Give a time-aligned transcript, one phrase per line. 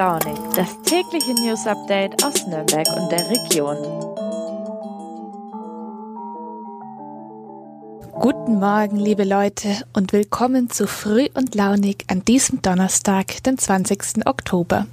[0.00, 3.76] Launig, das tägliche News Update aus Nürnberg und der Region.
[8.18, 14.26] Guten Morgen, liebe Leute, und willkommen zu Früh und Launig an diesem Donnerstag, den 20.
[14.26, 14.86] Oktober.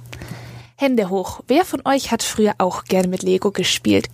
[0.76, 4.10] Hände hoch, wer von euch hat früher auch gerne mit Lego gespielt?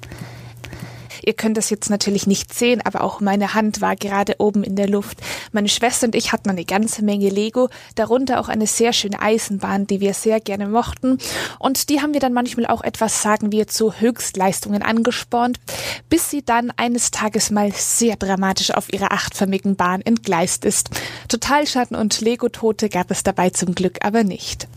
[1.25, 4.77] Ihr könnt das jetzt natürlich nicht sehen, aber auch meine Hand war gerade oben in
[4.77, 5.19] der Luft.
[5.53, 9.87] Meine Schwester und ich hatten eine ganze Menge Lego, darunter auch eine sehr schöne Eisenbahn,
[9.87, 11.19] die wir sehr gerne mochten.
[11.59, 15.59] Und die haben wir dann manchmal auch etwas, sagen wir, zu Höchstleistungen angespornt,
[16.11, 20.91] bis sie dann eines Tages mal sehr dramatisch auf ihrer achtförmigen Bahn entgleist ist.
[21.29, 24.69] Totalschatten und Lego-Tote gab es dabei zum Glück aber nicht.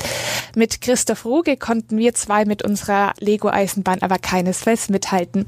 [0.55, 5.45] Mit Christoph Ruge konnten wir zwei mit unserer Lego-Eisenbahn aber keinesfalls mithalten.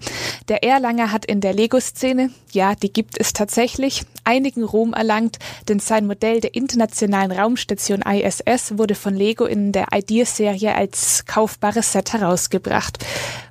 [0.49, 5.37] Der Erlanger Erlanger hat in der Lego-Szene, ja, die gibt es tatsächlich, einigen Ruhm erlangt,
[5.67, 11.91] denn sein Modell der internationalen Raumstation ISS wurde von Lego in der Ideas-Serie als kaufbares
[11.91, 13.05] Set herausgebracht.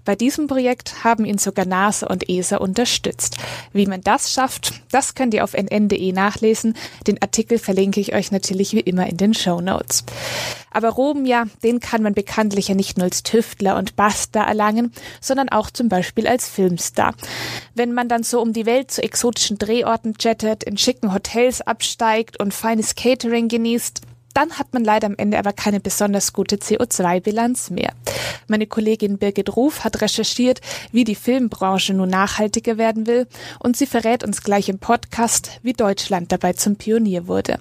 [0.09, 3.37] Bei diesem Projekt haben ihn sogar NASA und ESA unterstützt.
[3.75, 6.73] Wie man das schafft, das könnt ihr auf nn.de nachlesen.
[7.07, 10.05] Den Artikel verlinke ich euch natürlich wie immer in den Show Notes.
[10.71, 14.95] Aber Ruhm, ja, den kann man bekanntlich ja nicht nur als Tüftler und Bastler erlangen,
[15.21, 17.15] sondern auch zum Beispiel als Filmstar.
[17.75, 22.41] Wenn man dann so um die Welt zu exotischen Drehorten jettet, in schicken Hotels absteigt
[22.41, 24.01] und feines Catering genießt,
[24.35, 27.93] dann hat man leider am Ende aber keine besonders gute CO2-Bilanz mehr.
[28.47, 30.61] Meine Kollegin Birgit Ruf hat recherchiert,
[30.93, 33.27] wie die Filmbranche nun nachhaltiger werden will
[33.59, 37.59] und sie verrät uns gleich im Podcast, wie Deutschland dabei zum Pionier wurde.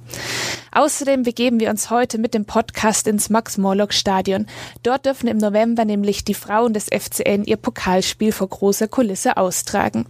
[0.72, 4.46] Außerdem begeben wir uns heute mit dem Podcast ins Max-Morlock-Stadion.
[4.84, 10.06] Dort dürfen im November nämlich die Frauen des FCN ihr Pokalspiel vor großer Kulisse austragen.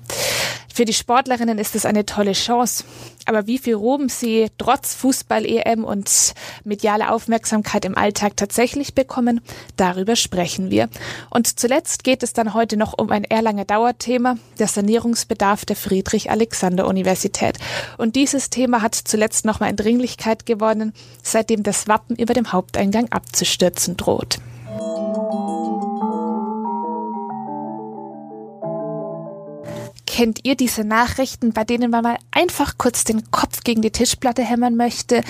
[0.78, 2.84] Für die Sportlerinnen ist es eine tolle Chance.
[3.26, 9.42] Aber wie viel Ruhm sie trotz Fußball-EM und mediale Aufmerksamkeit im Alltag tatsächlich bekommen,
[9.76, 10.88] darüber sprechen wir.
[11.32, 17.58] Und zuletzt geht es dann heute noch um ein Erlanger Dauerthema, der Sanierungsbedarf der Friedrich-Alexander-Universität.
[17.98, 23.08] Und dieses Thema hat zuletzt nochmal in Dringlichkeit gewonnen, seitdem das Wappen über dem Haupteingang
[23.12, 24.38] abzustürzen droht.
[30.18, 34.42] Kennt ihr diese Nachrichten, bei denen man mal einfach kurz den Kopf gegen die Tischplatte
[34.42, 35.22] hämmern möchte?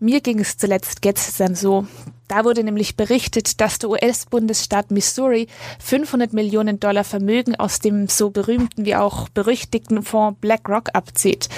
[0.00, 1.86] Mir ging es zuletzt gestern so.
[2.26, 5.46] Da wurde nämlich berichtet, dass der US-Bundesstaat Missouri
[5.78, 11.48] 500 Millionen Dollar Vermögen aus dem so berühmten wie auch berüchtigten Fonds BlackRock abzieht.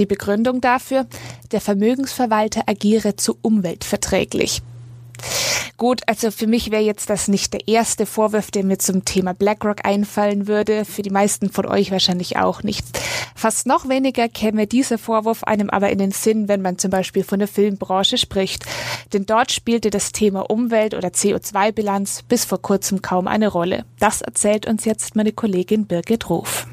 [0.00, 1.06] Die Begründung dafür,
[1.52, 4.62] der Vermögensverwalter agiere zu umweltverträglich.
[5.82, 9.34] Gut, also für mich wäre jetzt das nicht der erste Vorwurf, der mir zum Thema
[9.34, 12.86] BlackRock einfallen würde, für die meisten von euch wahrscheinlich auch nicht.
[13.34, 17.24] Fast noch weniger käme dieser Vorwurf einem aber in den Sinn, wenn man zum Beispiel
[17.24, 18.64] von der Filmbranche spricht.
[19.12, 23.84] Denn dort spielte das Thema Umwelt- oder CO2-Bilanz bis vor kurzem kaum eine Rolle.
[23.98, 26.68] Das erzählt uns jetzt meine Kollegin Birgit Ruf.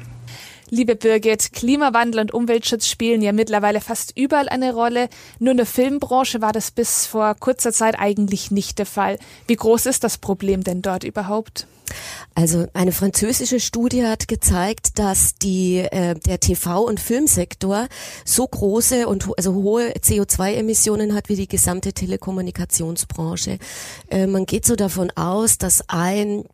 [0.72, 5.08] Liebe Birgit, Klimawandel und Umweltschutz spielen ja mittlerweile fast überall eine Rolle.
[5.40, 9.18] Nur in der Filmbranche war das bis vor kurzer Zeit eigentlich nicht der Fall.
[9.48, 11.66] Wie groß ist das Problem denn dort überhaupt?
[12.34, 17.88] Also eine französische Studie hat gezeigt, dass die, äh, der TV- und Filmsektor
[18.24, 23.58] so große und also hohe CO2-Emissionen hat wie die gesamte Telekommunikationsbranche.
[24.10, 26.44] Äh, man geht so davon aus, dass ein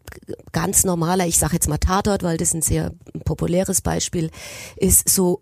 [0.53, 2.93] ganz normaler, ich sage jetzt mal Tatort, weil das ein sehr
[3.25, 4.31] populäres Beispiel
[4.77, 5.41] ist, so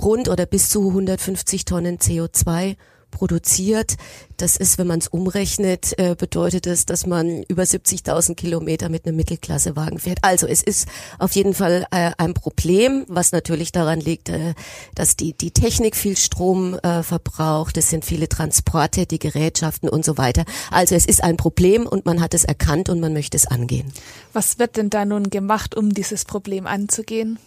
[0.00, 2.76] rund oder bis zu 150 Tonnen CO2
[3.10, 3.96] produziert.
[4.36, 9.06] Das ist, wenn man es umrechnet, äh, bedeutet es, dass man über 70.000 Kilometer mit
[9.06, 10.18] einem Mittelklassewagen fährt.
[10.22, 10.86] Also es ist
[11.18, 14.54] auf jeden Fall äh, ein Problem, was natürlich daran liegt, äh,
[14.94, 17.78] dass die, die Technik viel Strom äh, verbraucht.
[17.78, 20.44] Es sind viele Transporte, die Gerätschaften und so weiter.
[20.70, 23.92] Also es ist ein Problem und man hat es erkannt und man möchte es angehen.
[24.34, 27.38] Was wird denn da nun gemacht, um dieses Problem anzugehen?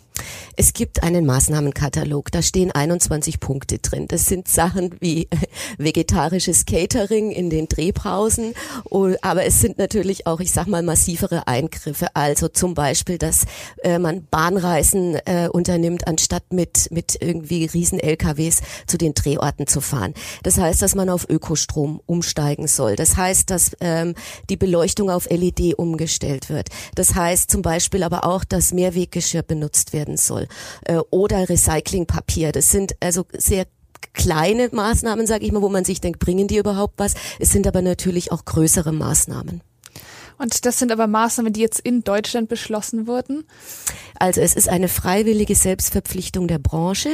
[0.55, 4.07] Es gibt einen Maßnahmenkatalog, da stehen 21 Punkte drin.
[4.09, 5.29] Das sind Sachen wie
[5.77, 8.53] vegetarisches Catering in den Drehpausen,
[9.21, 12.07] aber es sind natürlich auch, ich sag mal, massivere Eingriffe.
[12.13, 13.45] Also zum Beispiel, dass
[13.83, 19.79] äh, man Bahnreisen äh, unternimmt, anstatt mit, mit irgendwie riesen LKWs zu den Drehorten zu
[19.79, 20.13] fahren.
[20.43, 22.95] Das heißt, dass man auf Ökostrom umsteigen soll.
[22.95, 24.13] Das heißt, dass ähm,
[24.49, 26.69] die Beleuchtung auf LED umgestellt wird.
[26.95, 30.47] Das heißt zum Beispiel aber auch, dass Mehrweggeschirr benutzt werden soll
[30.85, 32.51] äh, oder Recyclingpapier.
[32.51, 33.65] Das sind also sehr
[34.13, 37.13] kleine Maßnahmen, sage ich mal, wo man sich denkt, bringen die überhaupt was?
[37.39, 39.61] Es sind aber natürlich auch größere Maßnahmen.
[40.37, 43.43] Und das sind aber Maßnahmen, die jetzt in Deutschland beschlossen wurden?
[44.17, 47.09] Also es ist eine freiwillige Selbstverpflichtung der Branche,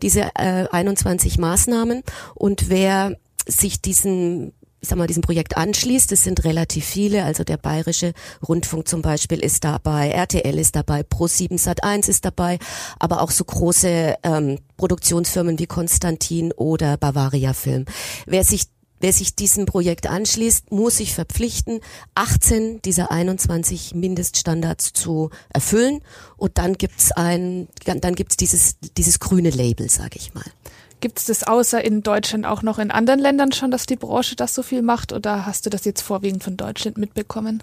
[0.00, 2.02] diese äh, 21 Maßnahmen.
[2.34, 3.16] Und wer
[3.46, 6.12] sich diesen sag mal, diesem Projekt anschließt.
[6.12, 8.12] Es sind relativ viele, also der Bayerische
[8.46, 12.58] Rundfunk zum Beispiel ist dabei, RTL ist dabei, Pro7 Sat1 ist dabei,
[12.98, 17.84] aber auch so große ähm, Produktionsfirmen wie Konstantin oder Bavaria Film.
[18.26, 18.64] Wer sich
[19.00, 21.80] Wer sich diesem Projekt anschließt, muss sich verpflichten,
[22.14, 26.00] 18 dieser 21 Mindeststandards zu erfüllen.
[26.38, 30.46] Und dann gibt's ein, dann gibt's dieses, dieses grüne Label, sage ich mal.
[31.04, 34.36] Gibt es das außer in Deutschland auch noch in anderen Ländern schon, dass die Branche
[34.36, 35.12] das so viel macht?
[35.12, 37.62] Oder hast du das jetzt vorwiegend von Deutschland mitbekommen?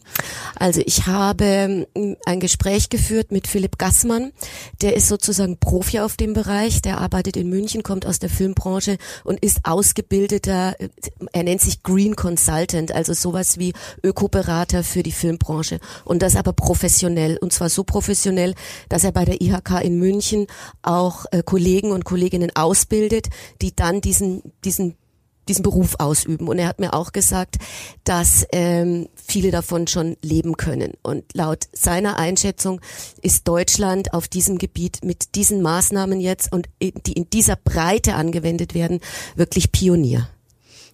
[0.60, 4.32] Also ich habe ähm, ein Gespräch geführt mit Philipp Gassmann,
[4.84, 9.00] der ist sozusagen Profi auf dem Bereich, der arbeitet in München, kommt aus der Filmbranche
[9.24, 10.90] und ist ausgebildeter, äh,
[11.32, 13.74] er nennt sich Green Consultant, also sowas wie
[14.04, 15.80] Ökoberater für die Filmbranche.
[16.06, 18.54] Und das aber professionell und zwar so professionell,
[18.88, 20.46] dass er bei der IHK in München
[20.84, 23.31] auch äh, Kollegen und Kolleginnen ausbildet,
[23.62, 24.96] die dann diesen, diesen
[25.48, 26.48] diesen Beruf ausüben.
[26.48, 27.58] Und er hat mir auch gesagt,
[28.04, 30.94] dass ähm, viele davon schon leben können.
[31.02, 32.80] Und laut seiner Einschätzung
[33.22, 38.74] ist Deutschland auf diesem Gebiet mit diesen Maßnahmen jetzt und die in dieser Breite angewendet
[38.74, 39.00] werden,
[39.36, 40.30] wirklich Pionier.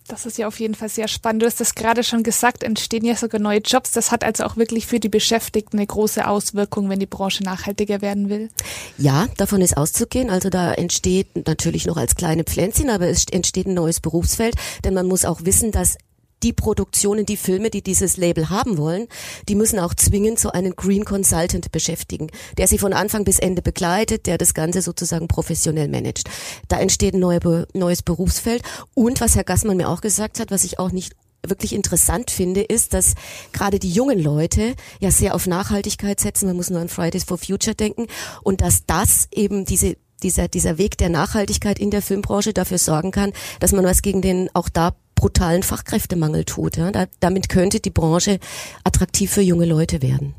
[0.07, 1.42] Das ist ja auf jeden Fall sehr spannend.
[1.42, 3.92] Du hast das gerade schon gesagt, entstehen ja sogar neue Jobs.
[3.92, 8.01] Das hat also auch wirklich für die Beschäftigten eine große Auswirkung, wenn die Branche nachhaltiger
[8.01, 8.50] werden will.
[8.98, 10.30] Ja, davon ist auszugehen.
[10.30, 14.56] Also da entsteht natürlich noch als kleine Pflänzchen, aber es entsteht ein neues Berufsfeld,
[14.86, 15.98] denn man muss auch wissen, dass
[16.44, 19.07] die Produktionen, die Filme, die dieses Label haben wollen,
[19.50, 23.62] die müssen auch zwingend so einen Green Consultant beschäftigen, der sie von Anfang bis Ende
[23.62, 26.30] begleitet, der das Ganze sozusagen professionell managt.
[26.68, 28.62] Da entsteht ein neue, neues Berufsfeld.
[28.94, 31.13] Und was Herr Gassmann mir auch gesagt hat, was ich auch nicht
[31.45, 33.13] wirklich interessant finde, ist, dass
[33.51, 36.48] gerade die jungen Leute ja sehr auf Nachhaltigkeit setzen.
[36.48, 38.07] Man muss nur an Fridays for Future denken
[38.44, 43.12] und dass das eben diese dieser, dieser Weg der Nachhaltigkeit in der Filmbranche dafür sorgen
[43.12, 46.78] kann, dass man was gegen den auch da brutalen Fachkräftemangel tut.
[46.78, 46.92] Ja.
[46.92, 48.40] Da, damit könnte die Branche
[48.86, 50.36] attraktiv für junge Leute werden.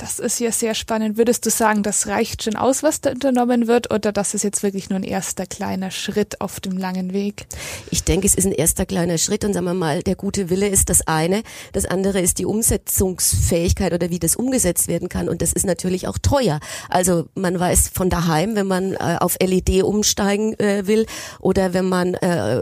[0.00, 1.18] Das ist ja sehr spannend.
[1.18, 4.62] Würdest du sagen, das reicht schon aus, was da unternommen wird, oder das ist jetzt
[4.62, 7.46] wirklich nur ein erster kleiner Schritt auf dem langen Weg?
[7.90, 10.68] Ich denke, es ist ein erster kleiner Schritt und sagen wir mal, der gute Wille
[10.68, 11.42] ist das eine.
[11.74, 15.28] Das andere ist die Umsetzungsfähigkeit oder wie das umgesetzt werden kann.
[15.28, 16.60] Und das ist natürlich auch teuer.
[16.88, 21.04] Also man weiß von daheim, wenn man äh, auf LED umsteigen äh, will
[21.40, 22.56] oder wenn man äh,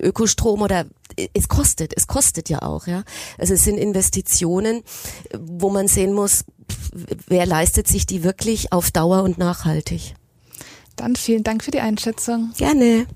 [0.00, 0.86] Ökostrom oder
[1.34, 3.02] es kostet, es kostet ja auch, ja.
[3.38, 4.82] Also es sind Investitionen,
[5.38, 6.44] wo man sehen muss,
[7.26, 10.14] wer leistet sich die wirklich auf Dauer und nachhaltig.
[10.96, 12.52] Dann vielen Dank für die Einschätzung.
[12.58, 13.06] Gerne.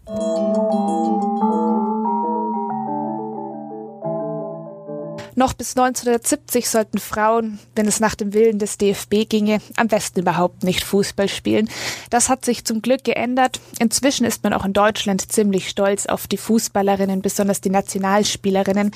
[5.37, 10.21] Noch bis 1970 sollten Frauen, wenn es nach dem Willen des DFB ginge, am besten
[10.21, 11.69] überhaupt nicht Fußball spielen.
[12.09, 13.61] Das hat sich zum Glück geändert.
[13.81, 18.93] Inzwischen ist man auch in Deutschland ziemlich stolz auf die Fußballerinnen, besonders die Nationalspielerinnen.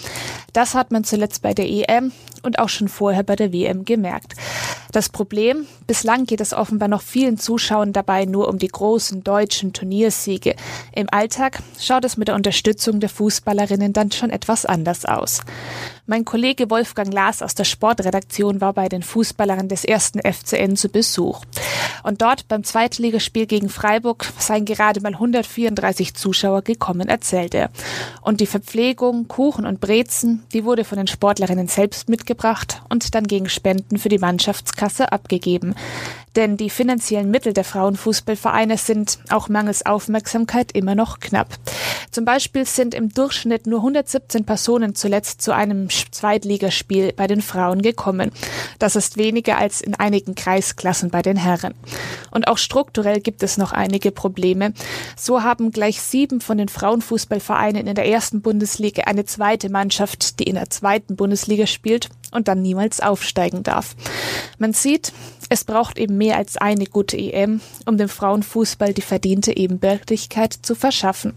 [0.52, 2.12] Das hat man zuletzt bei der EM
[2.42, 4.34] und auch schon vorher bei der WM gemerkt.
[4.92, 9.72] Das Problem, bislang geht es offenbar noch vielen Zuschauern dabei nur um die großen deutschen
[9.72, 10.56] Turniersiege.
[10.94, 15.40] Im Alltag schaut es mit der Unterstützung der Fußballerinnen dann schon etwas anders aus.
[16.10, 20.88] Mein Kollege Wolfgang Lars aus der Sportredaktion war bei den Fußballerinnen des ersten FCN zu
[20.88, 21.42] Besuch.
[22.02, 27.68] Und dort beim Zweitligaspiel gegen Freiburg seien gerade mal 134 Zuschauer gekommen, erzählt er.
[28.22, 33.26] Und die Verpflegung, Kuchen und Brezen, die wurde von den Sportlerinnen selbst mitgebracht und dann
[33.26, 35.74] gegen Spenden für die Mannschaftskasse abgegeben.
[36.36, 41.48] Denn die finanziellen Mittel der Frauenfußballvereine sind auch mangels Aufmerksamkeit immer noch knapp.
[42.10, 47.82] Zum Beispiel sind im Durchschnitt nur 117 Personen zuletzt zu einem Zweitligaspiel bei den Frauen
[47.82, 48.32] gekommen.
[48.78, 51.74] Das ist weniger als in einigen Kreisklassen bei den Herren.
[52.30, 54.72] Und auch strukturell gibt es noch einige Probleme.
[55.16, 60.44] So haben gleich sieben von den Frauenfußballvereinen in der ersten Bundesliga eine zweite Mannschaft, die
[60.44, 63.96] in der zweiten Bundesliga spielt und dann niemals aufsteigen darf.
[64.58, 65.12] Man sieht,
[65.50, 70.74] es braucht eben mehr als eine gute EM, um dem Frauenfußball die verdiente Ebenbürtigkeit zu
[70.74, 71.32] verschaffen.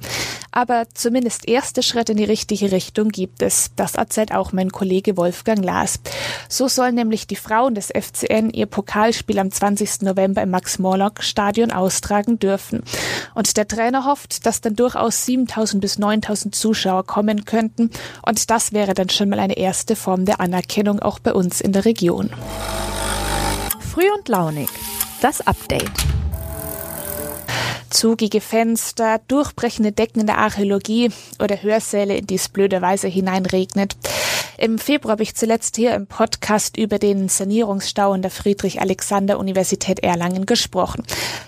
[0.51, 3.71] Aber zumindest erste Schritte in die richtige Richtung gibt es.
[3.77, 6.01] Das erzählt auch mein Kollege Wolfgang Lars.
[6.50, 10.01] So sollen nämlich die Frauen des FCN ihr Pokalspiel am 20.
[10.01, 12.83] November im Max-Morlock-Stadion austragen dürfen.
[13.33, 17.91] Und der Trainer hofft, dass dann durchaus 7000 bis 9000 Zuschauer kommen könnten.
[18.25, 21.71] Und das wäre dann schon mal eine erste Form der Anerkennung auch bei uns in
[21.71, 22.29] der Region.
[23.79, 24.69] Früh und launig.
[25.21, 25.91] Das Update.
[27.89, 31.11] Zugige Fenster, durchbrechende Decken in der Archäologie
[31.41, 33.97] oder Hörsäle, in die es blöderweise hineinregnet.
[34.57, 40.45] Im Februar habe ich zuletzt hier im Podcast über den Sanierungsstau in der Friedrich-Alexander-Universität Erlangen
[40.45, 41.03] gesprochen.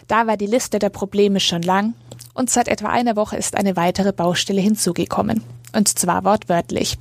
[0.07, 1.93] Da war die Liste der Probleme schon lang
[2.33, 5.43] und seit etwa einer Woche ist eine weitere Baustelle hinzugekommen.
[5.73, 6.97] Und zwar wortwörtlich.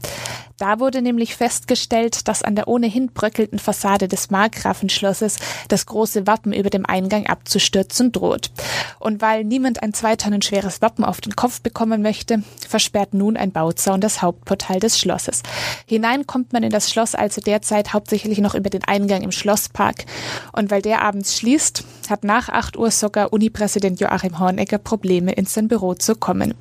[0.62, 6.52] Da wurde nämlich festgestellt, dass an der ohnehin bröckelnden Fassade des Markgrafenschlosses das große Wappen
[6.52, 8.52] über dem Eingang abzustürzen droht.
[9.00, 13.36] Und weil niemand ein zwei Tonnen schweres Wappen auf den Kopf bekommen möchte, versperrt nun
[13.36, 15.42] ein Bauzaun das Hauptportal des Schlosses.
[15.84, 20.04] Hinein kommt man in das Schloss also derzeit hauptsächlich noch über den Eingang im Schlosspark.
[20.52, 25.46] Und weil der abends schließt, hat nach 8 Uhr sogar Unipräsident Joachim Hornegger Probleme, in
[25.46, 26.54] sein Büro zu kommen.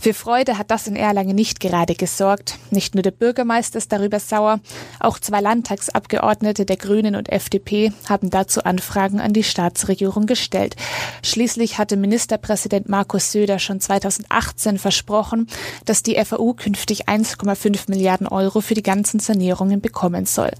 [0.00, 2.56] Für Freude hat das in Erlangen nicht gerade gesorgt.
[2.70, 4.60] Nicht nur der Bürgermeister ist darüber sauer,
[5.00, 10.76] auch zwei Landtagsabgeordnete der Grünen und FDP haben dazu Anfragen an die Staatsregierung gestellt.
[11.24, 15.48] Schließlich hatte Ministerpräsident Markus Söder schon 2018 versprochen,
[15.84, 20.52] dass die FAU künftig 1,5 Milliarden Euro für die ganzen Sanierungen bekommen soll.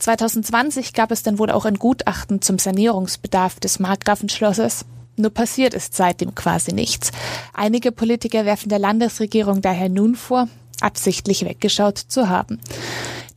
[0.00, 4.84] 2020 gab es dann wohl auch ein Gutachten zum Sanierungsbedarf des Markgrafenschlosses.
[5.22, 7.12] Nur passiert ist seitdem quasi nichts.
[7.54, 10.48] Einige Politiker werfen der Landesregierung daher nun vor,
[10.80, 12.58] absichtlich weggeschaut zu haben.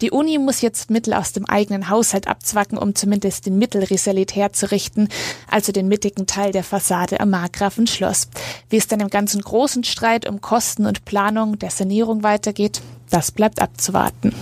[0.01, 5.09] Die Uni muss jetzt Mittel aus dem eigenen Haushalt abzwacken, um zumindest den Mittelrisalit herzurichten,
[5.47, 8.29] also den mittigen Teil der Fassade am Markgrafenschloss.
[8.67, 13.31] Wie es dann im ganzen großen Streit um Kosten und Planung der Sanierung weitergeht, das
[13.31, 14.33] bleibt abzuwarten.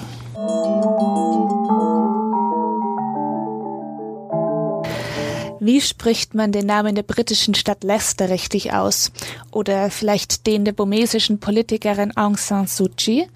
[5.65, 9.13] Wie spricht man den Namen der britischen Stadt Leicester richtig aus?
[9.50, 13.27] Oder vielleicht den der burmesischen Politikerin Aung San Suu Kyi?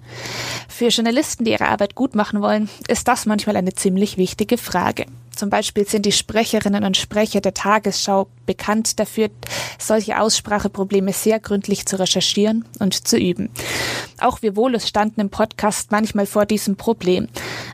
[0.68, 5.06] Für Journalisten, die ihre Arbeit gut machen wollen, ist das manchmal eine ziemlich wichtige Frage.
[5.38, 9.30] Zum Beispiel sind die Sprecherinnen und Sprecher der Tagesschau bekannt dafür,
[9.78, 13.48] solche Ausspracheprobleme sehr gründlich zu recherchieren und zu üben.
[14.20, 17.28] Auch wir Volus standen im Podcast manchmal vor diesem Problem.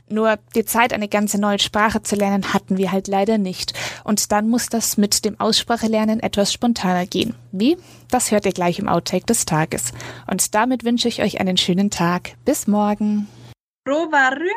[0.07, 3.73] Nur die Zeit, eine ganze neue Sprache zu lernen, hatten wir halt leider nicht.
[4.03, 7.33] Und dann muss das mit dem Aussprachelernen etwas spontaner gehen.
[7.51, 7.77] Wie?
[8.11, 9.85] Das hört ihr gleich im Outtake des Tages.
[10.29, 12.33] Und damit wünsche ich euch einen schönen Tag.
[12.45, 13.27] Bis morgen.
[13.83, 14.51] Provare.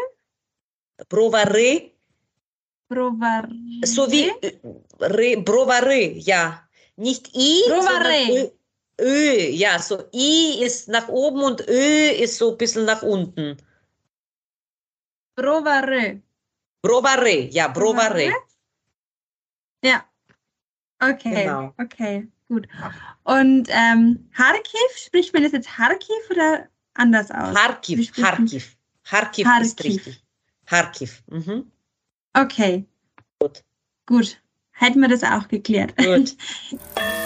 [1.08, 1.97] Provare.
[2.88, 3.48] Provare.
[3.84, 4.30] So wie
[5.00, 6.68] re, provare, ja.
[6.96, 8.50] Nicht I, Provare.
[9.00, 9.50] Ö, Ö.
[9.50, 13.56] Ja, so I ist nach oben und Ö ist so ein bisschen nach unten.
[15.36, 16.20] Provare.
[16.82, 18.32] Provare, ja, provare.
[19.84, 20.04] Ja.
[21.00, 21.44] Okay.
[21.44, 21.72] Genau.
[21.78, 22.66] Okay, gut.
[23.22, 27.54] Und ähm, Kharkiv, spricht man das jetzt Kharkiv oder anders aus?
[27.54, 28.76] Kharkiv, man- Kharkiv.
[29.04, 30.22] Kharkiv ist richtig.
[30.66, 31.22] Kharkiv.
[31.28, 31.70] Mhm.
[32.38, 32.84] Okay.
[33.40, 33.64] Gut.
[34.06, 34.40] Gut.
[34.70, 35.96] Hätten wir das auch geklärt.
[35.96, 36.36] Gut.